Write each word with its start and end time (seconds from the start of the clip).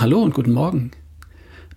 Hallo 0.00 0.22
und 0.22 0.32
guten 0.32 0.52
Morgen. 0.52 0.92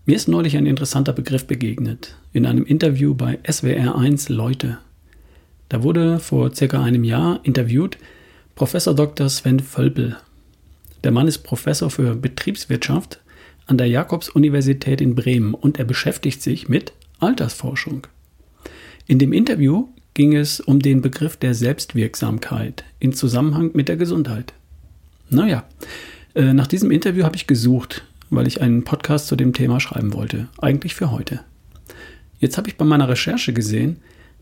Mir 0.05 0.15
ist 0.15 0.29
neulich 0.29 0.55
ein 0.55 0.65
interessanter 0.65 1.11
Begriff 1.11 1.45
begegnet 1.45 2.15
in 2.31 2.45
einem 2.45 2.63
Interview 2.63 3.13
bei 3.13 3.37
SWR1 3.43 4.31
Leute. 4.31 4.77
Da 5.67 5.83
wurde 5.83 6.19
vor 6.19 6.55
circa 6.55 6.81
einem 6.81 7.03
Jahr 7.03 7.41
interviewt 7.43 7.97
Professor 8.55 8.95
Dr. 8.95 9.27
Sven 9.27 9.59
Völpel. 9.59 10.15
Der 11.03 11.11
Mann 11.11 11.27
ist 11.27 11.39
Professor 11.39 11.89
für 11.89 12.15
Betriebswirtschaft 12.15 13.19
an 13.65 13.77
der 13.77 13.87
Jakobs-Universität 13.87 15.01
in 15.01 15.15
Bremen 15.15 15.53
und 15.53 15.77
er 15.77 15.83
beschäftigt 15.83 16.41
sich 16.41 16.69
mit 16.69 16.93
Altersforschung. 17.19 18.07
In 19.05 19.19
dem 19.19 19.33
Interview 19.33 19.89
ging 20.13 20.33
es 20.33 20.61
um 20.61 20.79
den 20.79 21.01
Begriff 21.01 21.35
der 21.35 21.53
Selbstwirksamkeit 21.53 22.85
in 22.99 23.11
Zusammenhang 23.11 23.71
mit 23.73 23.89
der 23.89 23.97
Gesundheit. 23.97 24.53
Naja, 25.29 25.65
äh, 26.35 26.53
nach 26.53 26.67
diesem 26.67 26.89
Interview 26.89 27.25
habe 27.25 27.35
ich 27.35 27.47
gesucht, 27.47 28.05
weil 28.35 28.47
ich 28.47 28.61
einen 28.61 28.83
Podcast 28.83 29.27
zu 29.27 29.35
dem 29.35 29.53
Thema 29.53 29.79
schreiben 29.79 30.13
wollte, 30.13 30.47
eigentlich 30.59 30.95
für 30.95 31.11
heute. 31.11 31.41
Jetzt 32.39 32.57
habe 32.57 32.69
ich 32.69 32.77
bei 32.77 32.85
meiner 32.85 33.07
Recherche 33.07 33.53
gesehen, 33.53 33.97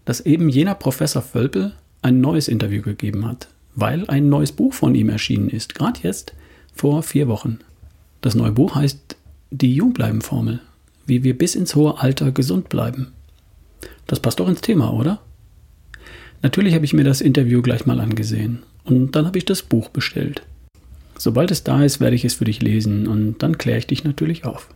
dass 0.05 0.21
eben 0.21 0.49
jener 0.49 0.75
Professor 0.75 1.21
Völpel 1.21 1.73
ein 2.01 2.21
neues 2.21 2.47
Interview 2.47 2.81
gegeben 2.81 3.27
hat, 3.27 3.47
weil 3.75 4.09
ein 4.09 4.29
neues 4.29 4.51
Buch 4.51 4.73
von 4.73 4.95
ihm 4.95 5.09
erschienen 5.09 5.49
ist, 5.49 5.75
gerade 5.75 5.99
jetzt 6.03 6.33
vor 6.73 7.03
vier 7.03 7.27
Wochen. 7.27 7.59
Das 8.21 8.35
neue 8.35 8.51
Buch 8.51 8.75
heißt 8.75 9.15
Die 9.51 9.75
Jungbleiben-Formel, 9.75 10.59
wie 11.05 11.23
wir 11.23 11.37
bis 11.37 11.55
ins 11.55 11.75
hohe 11.75 11.99
Alter 11.99 12.31
gesund 12.31 12.69
bleiben. 12.69 13.11
Das 14.07 14.19
passt 14.19 14.39
doch 14.39 14.47
ins 14.47 14.61
Thema, 14.61 14.93
oder? 14.93 15.21
Natürlich 16.41 16.73
habe 16.73 16.85
ich 16.85 16.93
mir 16.93 17.03
das 17.03 17.21
Interview 17.21 17.61
gleich 17.61 17.85
mal 17.85 17.99
angesehen 17.99 18.63
und 18.83 19.15
dann 19.15 19.27
habe 19.27 19.37
ich 19.37 19.45
das 19.45 19.61
Buch 19.61 19.89
bestellt. 19.89 20.41
Sobald 21.21 21.51
es 21.51 21.63
da 21.63 21.83
ist, 21.83 21.99
werde 21.99 22.15
ich 22.15 22.25
es 22.25 22.33
für 22.33 22.45
dich 22.45 22.63
lesen 22.63 23.05
und 23.05 23.43
dann 23.43 23.59
kläre 23.59 23.77
ich 23.77 23.85
dich 23.85 24.03
natürlich 24.03 24.43
auf. 24.43 24.73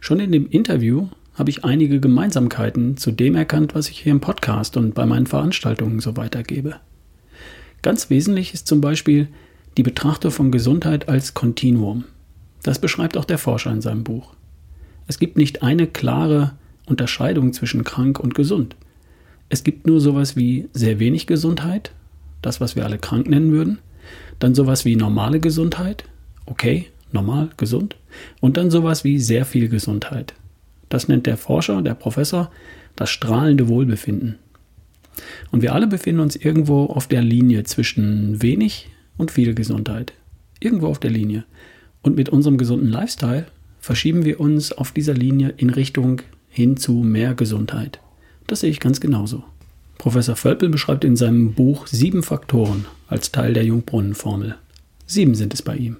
Schon 0.00 0.20
in 0.20 0.30
dem 0.30 0.46
Interview 0.50 1.08
habe 1.32 1.48
ich 1.48 1.64
einige 1.64 1.98
Gemeinsamkeiten 1.98 2.98
zu 2.98 3.10
dem 3.10 3.34
erkannt, 3.36 3.74
was 3.74 3.88
ich 3.88 4.00
hier 4.00 4.12
im 4.12 4.20
Podcast 4.20 4.76
und 4.76 4.92
bei 4.92 5.06
meinen 5.06 5.26
Veranstaltungen 5.26 6.00
so 6.00 6.18
weitergebe. 6.18 6.76
Ganz 7.80 8.10
wesentlich 8.10 8.52
ist 8.52 8.66
zum 8.66 8.82
Beispiel 8.82 9.28
die 9.78 9.82
Betrachtung 9.82 10.30
von 10.30 10.52
Gesundheit 10.52 11.08
als 11.08 11.32
Kontinuum. 11.32 12.04
Das 12.62 12.78
beschreibt 12.78 13.16
auch 13.16 13.24
der 13.24 13.38
Forscher 13.38 13.72
in 13.72 13.80
seinem 13.80 14.04
Buch. 14.04 14.34
Es 15.06 15.18
gibt 15.18 15.38
nicht 15.38 15.62
eine 15.62 15.86
klare 15.86 16.52
Unterscheidung 16.84 17.54
zwischen 17.54 17.82
krank 17.82 18.20
und 18.20 18.34
gesund. 18.34 18.76
Es 19.48 19.64
gibt 19.64 19.86
nur 19.86 20.02
sowas 20.02 20.36
wie 20.36 20.68
sehr 20.74 20.98
wenig 20.98 21.26
Gesundheit, 21.26 21.92
das, 22.42 22.60
was 22.60 22.76
wir 22.76 22.84
alle 22.84 22.98
krank 22.98 23.26
nennen 23.26 23.52
würden, 23.52 23.78
dann 24.38 24.54
sowas 24.54 24.84
wie 24.84 24.96
normale 24.96 25.40
Gesundheit, 25.40 26.04
okay, 26.46 26.86
normal, 27.12 27.50
gesund, 27.56 27.96
und 28.40 28.56
dann 28.56 28.70
sowas 28.70 29.04
wie 29.04 29.18
sehr 29.18 29.44
viel 29.44 29.68
Gesundheit. 29.68 30.34
Das 30.88 31.08
nennt 31.08 31.26
der 31.26 31.36
Forscher, 31.36 31.82
der 31.82 31.94
Professor, 31.94 32.50
das 32.96 33.10
strahlende 33.10 33.68
Wohlbefinden. 33.68 34.38
Und 35.50 35.62
wir 35.62 35.74
alle 35.74 35.86
befinden 35.86 36.20
uns 36.20 36.36
irgendwo 36.36 36.86
auf 36.86 37.06
der 37.06 37.22
Linie 37.22 37.64
zwischen 37.64 38.42
wenig 38.42 38.88
und 39.16 39.30
viel 39.30 39.54
Gesundheit. 39.54 40.12
Irgendwo 40.60 40.88
auf 40.88 40.98
der 40.98 41.10
Linie. 41.10 41.44
Und 42.02 42.16
mit 42.16 42.28
unserem 42.28 42.58
gesunden 42.58 42.88
Lifestyle 42.88 43.46
verschieben 43.78 44.24
wir 44.24 44.40
uns 44.40 44.72
auf 44.72 44.92
dieser 44.92 45.14
Linie 45.14 45.54
in 45.56 45.70
Richtung 45.70 46.22
hin 46.48 46.76
zu 46.76 46.92
mehr 46.92 47.34
Gesundheit. 47.34 48.00
Das 48.46 48.60
sehe 48.60 48.70
ich 48.70 48.80
ganz 48.80 49.00
genauso. 49.00 49.44
Professor 50.02 50.34
Völpel 50.34 50.68
beschreibt 50.68 51.04
in 51.04 51.14
seinem 51.14 51.54
Buch 51.54 51.86
sieben 51.86 52.24
Faktoren 52.24 52.86
als 53.06 53.30
Teil 53.30 53.52
der 53.52 53.64
Jungbrunnenformel. 53.64 54.56
Sieben 55.06 55.36
sind 55.36 55.54
es 55.54 55.62
bei 55.62 55.76
ihm. 55.76 55.98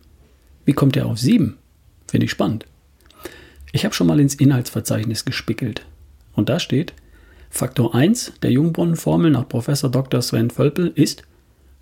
Wie 0.64 0.72
kommt 0.72 0.96
er 0.96 1.06
auf 1.06 1.20
sieben? 1.20 1.56
Finde 2.08 2.24
ich 2.24 2.32
spannend. 2.32 2.66
Ich 3.70 3.84
habe 3.84 3.94
schon 3.94 4.08
mal 4.08 4.18
ins 4.18 4.34
Inhaltsverzeichnis 4.34 5.24
gespickelt. 5.24 5.86
Und 6.34 6.48
da 6.48 6.58
steht, 6.58 6.94
Faktor 7.48 7.94
1 7.94 8.32
der 8.42 8.50
Jungbrunnenformel 8.50 9.30
nach 9.30 9.48
Professor 9.48 9.88
Dr. 9.88 10.20
Sven 10.20 10.50
Völpel 10.50 10.90
ist 10.96 11.22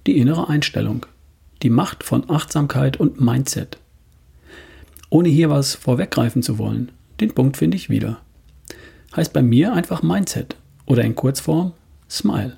die 0.06 0.18
innere 0.18 0.50
Einstellung, 0.50 1.06
die 1.62 1.70
Macht 1.70 2.04
von 2.04 2.28
Achtsamkeit 2.28 2.98
und 2.98 3.18
Mindset. 3.18 3.78
Ohne 5.08 5.30
hier 5.30 5.48
was 5.48 5.74
vorweggreifen 5.74 6.42
zu 6.42 6.58
wollen, 6.58 6.92
den 7.18 7.32
Punkt 7.32 7.56
finde 7.56 7.78
ich 7.78 7.88
wieder. 7.88 8.20
Heißt 9.16 9.32
bei 9.32 9.40
mir 9.40 9.72
einfach 9.72 10.02
Mindset 10.02 10.56
oder 10.84 11.02
in 11.02 11.14
Kurzform 11.14 11.72
Smile. 12.10 12.56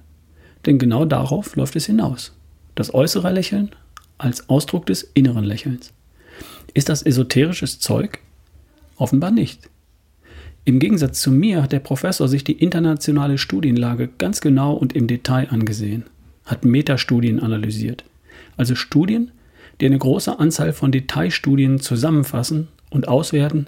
Denn 0.67 0.79
genau 0.79 1.05
darauf 1.05 1.55
läuft 1.57 1.77
es 1.77 1.87
hinaus. 1.87 2.33
Das 2.75 2.95
äußere 2.95 3.33
Lächeln 3.33 3.71
als 4.19 4.49
Ausdruck 4.49 4.87
des 4.87 5.11
inneren 5.15 5.45
Lächelns. 5.45 5.93
Ist 6.75 6.89
das 6.89 7.03
esoterisches 7.03 7.81
Zeug? 7.81 8.21
Offenbar 8.97 9.31
nicht. 9.31 9.69
Im 10.65 10.79
Gegensatz 10.79 11.21
zu 11.21 11.33
mir 11.33 11.63
hat 11.63 11.73
der 11.73 11.81
Professor 11.81 12.29
sich 12.29 12.45
die 12.45 12.53
internationale 12.53 13.37
Studienlage 13.37 14.09
ganz 14.19 14.41
genau 14.41 14.75
und 14.75 14.93
im 14.93 15.09
Detail 15.09 15.49
angesehen, 15.51 16.05
hat 16.45 16.65
Metastudien 16.65 17.41
analysiert, 17.41 18.05
also 18.57 18.77
Studien, 18.77 19.33
die 19.81 19.87
eine 19.87 19.99
große 19.99 20.39
Anzahl 20.39 20.73
von 20.73 20.93
Detailstudien 20.93 21.81
zusammenfassen 21.81 22.69
und 22.91 23.09
auswerten, 23.09 23.67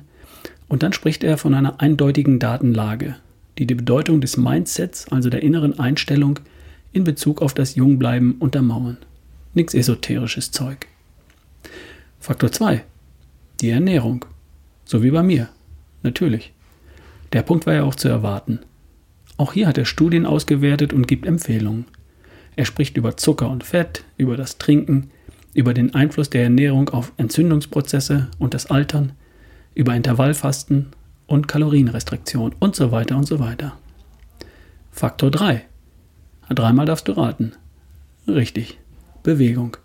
und 0.69 0.85
dann 0.85 0.93
spricht 0.93 1.25
er 1.25 1.37
von 1.37 1.55
einer 1.55 1.81
eindeutigen 1.81 2.39
Datenlage, 2.39 3.17
die 3.59 3.67
die 3.67 3.75
Bedeutung 3.75 4.21
des 4.21 4.37
Mindsets, 4.37 5.07
also 5.11 5.31
der 5.31 5.43
inneren 5.43 5.79
Einstellung, 5.79 6.41
in 6.93 7.05
Bezug 7.05 7.43
auf 7.43 7.55
das 7.55 7.75
Jungbleiben 7.75 8.37
untermauern. 8.39 8.99
Nichts 9.53 9.75
esoterisches 9.75 10.51
Zeug. 10.51 10.89
Faktor 12.21 12.51
2. 12.51 12.85
Die 13.61 13.71
Ernährung. 13.71 14.25
So 14.85 15.03
wie 15.03 15.11
bei 15.11 15.23
mir. 15.23 15.49
Natürlich. 16.03 16.53
Der 17.33 17.43
Punkt 17.43 17.67
war 17.67 17.75
ja 17.75 17.85
auch 17.85 17.95
zu 17.95 18.09
erwarten. 18.09 18.61
Auch 19.37 19.53
hier 19.53 19.67
hat 19.67 19.79
er 19.79 19.85
Studien 19.85 20.27
ausgewertet 20.27 20.93
und 20.93 21.09
gibt 21.09 21.27
Empfehlungen. 21.27 21.87
Er 22.57 22.65
spricht 22.65 22.97
über 22.97 23.17
Zucker 23.17 23.51
und 23.51 23.65
Fett, 23.65 24.05
über 24.17 24.37
das 24.37 24.59
Trinken, 24.59 25.11
über 25.55 25.75
den 25.75 25.95
Einfluss 25.95 26.31
der 26.31 26.45
Ernährung 26.45 26.89
auf 26.91 27.13
Entzündungsprozesse 27.17 28.29
und 28.39 28.55
das 28.55 28.67
Altern, 28.67 29.13
über 29.75 29.95
Intervallfasten 29.95 30.87
und 31.27 31.49
Kalorienrestriktion 31.49 32.55
und 32.59 32.77
so 32.77 32.93
weiter 32.93 33.17
und 33.17 33.27
so 33.27 33.39
weiter. 33.39 33.77
Faktor 34.93 35.31
3. 35.31 35.65
Dreimal 36.51 36.87
darfst 36.87 37.09
du 37.09 37.13
raten. 37.13 37.53
Richtig. 38.29 38.79
Bewegung. 39.23 39.77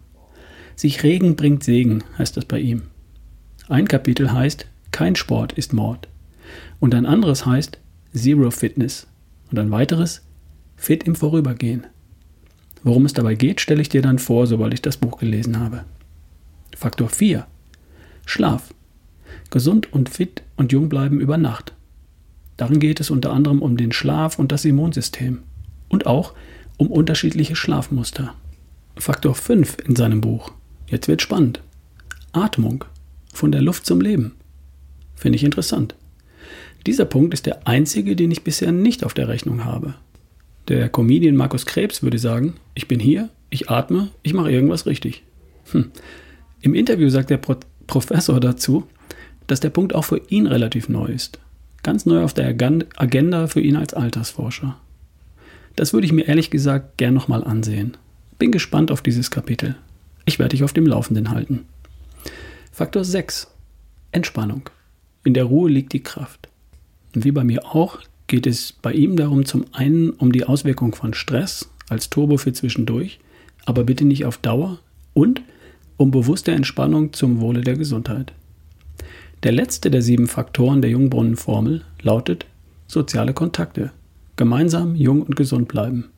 Sich 0.75 1.03
regen 1.03 1.35
bringt 1.35 1.63
Segen, 1.63 2.03
heißt 2.17 2.37
das 2.37 2.45
bei 2.45 2.59
ihm. 2.59 2.83
Ein 3.67 3.87
Kapitel 3.87 4.31
heißt 4.31 4.65
Kein 4.91 5.15
Sport 5.15 5.53
ist 5.53 5.73
Mord. 5.73 6.07
Und 6.79 6.95
ein 6.95 7.05
anderes 7.05 7.45
heißt 7.45 7.79
Zero 8.13 8.51
Fitness. 8.51 9.07
Und 9.51 9.59
ein 9.59 9.71
weiteres 9.71 10.21
Fit 10.75 11.03
im 11.03 11.15
Vorübergehen. 11.15 11.87
Worum 12.83 13.05
es 13.05 13.13
dabei 13.13 13.35
geht, 13.35 13.59
stelle 13.61 13.81
ich 13.81 13.89
dir 13.89 14.01
dann 14.01 14.19
vor, 14.19 14.47
sobald 14.47 14.73
ich 14.73 14.81
das 14.81 14.97
Buch 14.97 15.19
gelesen 15.19 15.59
habe. 15.59 15.83
Faktor 16.77 17.09
4. 17.09 17.45
Schlaf. 18.25 18.73
Gesund 19.49 19.91
und 19.91 20.09
fit 20.09 20.43
und 20.55 20.71
jung 20.71 20.89
bleiben 20.89 21.19
über 21.19 21.37
Nacht. 21.37 21.73
Darin 22.57 22.79
geht 22.79 22.99
es 22.99 23.09
unter 23.09 23.31
anderem 23.31 23.61
um 23.61 23.77
den 23.77 23.91
Schlaf 23.91 24.37
und 24.37 24.51
das 24.51 24.65
Immunsystem 24.65 25.39
und 25.87 26.05
auch 26.05 26.33
um 26.77 26.91
unterschiedliche 26.91 27.55
Schlafmuster. 27.55 28.35
Faktor 28.97 29.35
5 29.35 29.77
in 29.85 29.95
seinem 29.95 30.21
Buch. 30.21 30.51
Jetzt 30.87 31.07
wird 31.07 31.21
spannend. 31.21 31.61
Atmung. 32.31 32.85
Von 33.33 33.51
der 33.51 33.61
Luft 33.61 33.85
zum 33.85 34.01
Leben. 34.01 34.33
Finde 35.15 35.37
ich 35.37 35.43
interessant. 35.43 35.95
Dieser 36.85 37.05
Punkt 37.05 37.33
ist 37.33 37.45
der 37.45 37.67
einzige, 37.67 38.15
den 38.15 38.31
ich 38.31 38.43
bisher 38.43 38.71
nicht 38.71 39.03
auf 39.03 39.13
der 39.13 39.27
Rechnung 39.27 39.65
habe. 39.65 39.95
Der 40.67 40.89
Comedian 40.89 41.35
Markus 41.35 41.65
Krebs 41.65 42.03
würde 42.03 42.19
sagen, 42.19 42.55
ich 42.75 42.87
bin 42.87 42.99
hier, 42.99 43.29
ich 43.49 43.69
atme, 43.69 44.09
ich 44.23 44.33
mache 44.33 44.51
irgendwas 44.51 44.85
richtig. 44.85 45.23
Hm. 45.71 45.91
Im 46.61 46.75
Interview 46.75 47.09
sagt 47.09 47.29
der 47.29 47.37
Pro 47.37 47.55
Professor 47.87 48.39
dazu, 48.39 48.85
dass 49.51 49.59
der 49.59 49.69
Punkt 49.69 49.95
auch 49.95 50.05
für 50.05 50.21
ihn 50.29 50.47
relativ 50.47 50.89
neu 50.89 51.07
ist. 51.07 51.39
Ganz 51.83 52.05
neu 52.05 52.23
auf 52.23 52.33
der 52.33 52.47
Agenda 52.47 53.47
für 53.47 53.61
ihn 53.61 53.75
als 53.75 53.93
Altersforscher. 53.93 54.77
Das 55.75 55.93
würde 55.93 56.05
ich 56.05 56.11
mir 56.11 56.27
ehrlich 56.27 56.49
gesagt 56.49 56.97
gern 56.97 57.13
nochmal 57.13 57.43
ansehen. 57.43 57.97
Bin 58.37 58.51
gespannt 58.51 58.91
auf 58.91 59.01
dieses 59.01 59.31
Kapitel. 59.31 59.75
Ich 60.25 60.39
werde 60.39 60.49
dich 60.49 60.63
auf 60.63 60.73
dem 60.73 60.85
Laufenden 60.85 61.31
halten. 61.31 61.65
Faktor 62.71 63.03
6. 63.03 63.47
Entspannung. 64.11 64.69
In 65.23 65.33
der 65.33 65.45
Ruhe 65.45 65.69
liegt 65.69 65.93
die 65.93 66.03
Kraft. 66.03 66.49
Und 67.15 67.25
wie 67.25 67.31
bei 67.31 67.43
mir 67.43 67.65
auch, 67.65 67.99
geht 68.27 68.45
es 68.45 68.73
bei 68.73 68.93
ihm 68.93 69.15
darum, 69.15 69.45
zum 69.45 69.65
einen 69.71 70.11
um 70.11 70.31
die 70.31 70.45
Auswirkung 70.45 70.93
von 70.93 71.13
Stress 71.13 71.69
als 71.89 72.09
Turbo 72.09 72.37
für 72.37 72.53
zwischendurch, 72.53 73.19
aber 73.65 73.83
bitte 73.83 74.05
nicht 74.05 74.25
auf 74.25 74.37
Dauer 74.37 74.79
und 75.13 75.41
um 75.97 76.11
bewusste 76.11 76.51
Entspannung 76.51 77.13
zum 77.13 77.41
Wohle 77.41 77.61
der 77.61 77.75
Gesundheit. 77.75 78.33
Der 79.43 79.53
letzte 79.53 79.89
der 79.89 80.01
sieben 80.01 80.27
Faktoren 80.27 80.81
der 80.81 80.91
Jungbrunnenformel 80.91 81.85
lautet 82.01 82.45
soziale 82.87 83.33
Kontakte. 83.33 83.91
Gemeinsam 84.35 84.95
jung 84.95 85.21
und 85.21 85.35
gesund 85.35 85.69
bleiben. 85.69 86.09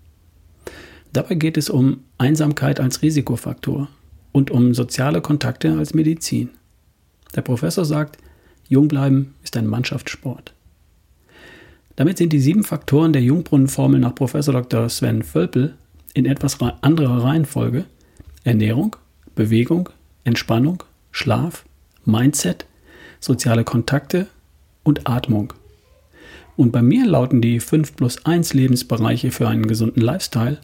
Dabei 1.13 1.35
geht 1.35 1.57
es 1.57 1.69
um 1.69 2.01
Einsamkeit 2.17 2.79
als 2.79 3.01
Risikofaktor 3.01 3.89
und 4.31 4.49
um 4.49 4.73
soziale 4.73 5.21
Kontakte 5.21 5.77
als 5.77 5.93
Medizin. 5.93 6.49
Der 7.35 7.41
Professor 7.41 7.85
sagt, 7.85 8.17
jung 8.67 8.87
bleiben 8.87 9.35
ist 9.43 9.55
ein 9.55 9.67
Mannschaftssport. 9.67 10.53
Damit 11.95 12.17
sind 12.17 12.33
die 12.33 12.39
sieben 12.39 12.63
Faktoren 12.63 13.13
der 13.13 13.21
Jungbrunnenformel 13.21 13.99
nach 13.99 14.15
Professor 14.15 14.53
Dr. 14.53 14.89
Sven 14.89 15.21
Völpel 15.21 15.75
in 16.13 16.25
etwas 16.25 16.57
anderer 16.59 17.23
Reihenfolge 17.23 17.85
Ernährung, 18.43 18.95
Bewegung, 19.35 19.89
Entspannung, 20.23 20.83
Schlaf, 21.11 21.65
Mindset, 22.05 22.65
soziale 23.21 23.63
Kontakte 23.63 24.27
und 24.83 25.07
Atmung. 25.07 25.53
Und 26.57 26.71
bei 26.71 26.81
mir 26.81 27.05
lauten 27.05 27.41
die 27.41 27.61
5 27.61 27.95
plus 27.95 28.25
1 28.25 28.53
Lebensbereiche 28.53 29.31
für 29.31 29.47
einen 29.47 29.67
gesunden 29.67 30.01
Lifestyle 30.01 30.59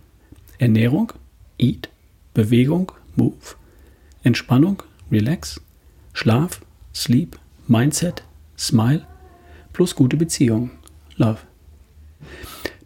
Ernährung, 0.59 1.13
Eat, 1.57 1.89
Bewegung, 2.33 2.91
Move, 3.15 3.55
Entspannung, 4.23 4.83
Relax, 5.11 5.61
Schlaf, 6.13 6.61
Sleep, 6.93 7.37
Mindset, 7.67 8.23
Smile 8.57 9.05
plus 9.71 9.95
gute 9.95 10.17
Beziehungen, 10.17 10.71
Love. 11.17 11.37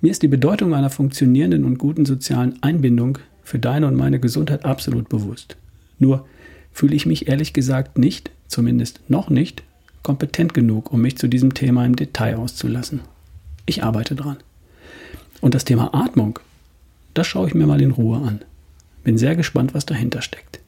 Mir 0.01 0.12
ist 0.12 0.24
die 0.24 0.27
Bedeutung 0.27 0.74
einer 0.74 0.89
funktionierenden 0.89 1.63
und 1.63 1.77
guten 1.77 2.06
sozialen 2.06 2.62
Einbindung 2.62 3.17
für 3.44 3.59
deine 3.59 3.88
und 3.88 3.95
meine 3.95 4.19
Gesundheit 4.19 4.65
absolut 4.65 5.07
bewusst. 5.07 5.56
Nur 6.00 6.25
fühle 6.73 6.95
ich 6.95 7.06
mich 7.06 7.27
ehrlich 7.27 7.53
gesagt 7.53 7.97
nicht, 7.97 8.31
zumindest 8.47 9.01
noch 9.07 9.29
nicht, 9.29 9.63
kompetent 10.03 10.53
genug, 10.53 10.91
um 10.91 11.01
mich 11.01 11.18
zu 11.18 11.27
diesem 11.27 11.53
Thema 11.53 11.85
im 11.85 11.95
Detail 11.95 12.38
auszulassen. 12.38 13.01
Ich 13.65 13.83
arbeite 13.83 14.15
dran. 14.15 14.38
Und 15.41 15.53
das 15.56 15.65
Thema 15.65 15.94
Atmung, 15.94 16.39
das 17.13 17.27
schaue 17.27 17.47
ich 17.47 17.53
mir 17.53 17.68
mal 17.68 17.81
in 17.81 17.91
Ruhe 17.91 18.18
an. 18.18 18.41
Bin 19.03 19.18
sehr 19.18 19.35
gespannt, 19.35 19.73
was 19.73 19.85
dahinter 19.85 20.21
steckt. 20.21 20.59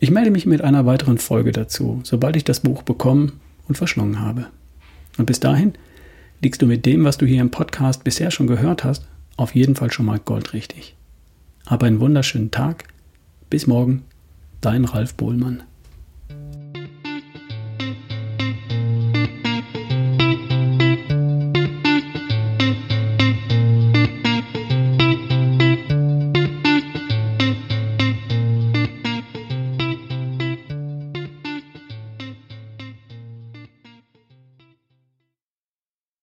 Ich 0.00 0.10
melde 0.10 0.30
mich 0.30 0.46
mit 0.46 0.62
einer 0.62 0.86
weiteren 0.86 1.18
Folge 1.18 1.52
dazu, 1.52 2.00
sobald 2.02 2.36
ich 2.36 2.44
das 2.44 2.60
Buch 2.60 2.82
bekommen 2.82 3.40
und 3.68 3.76
verschlungen 3.76 4.20
habe. 4.20 4.46
Und 5.18 5.26
bis 5.26 5.40
dahin 5.40 5.74
liegst 6.40 6.60
du 6.60 6.66
mit 6.66 6.86
dem, 6.86 7.04
was 7.04 7.18
du 7.18 7.26
hier 7.26 7.40
im 7.40 7.50
Podcast 7.50 8.02
bisher 8.02 8.30
schon 8.30 8.46
gehört 8.46 8.82
hast, 8.82 9.06
auf 9.36 9.54
jeden 9.54 9.76
Fall 9.76 9.92
schon 9.92 10.06
mal 10.06 10.18
goldrichtig. 10.18 10.96
Hab 11.66 11.82
einen 11.82 12.00
wunderschönen 12.00 12.50
Tag. 12.50 12.84
Bis 13.48 13.66
morgen, 13.66 14.02
dein 14.62 14.86
Ralf 14.86 15.14
Bohlmann. 15.14 15.64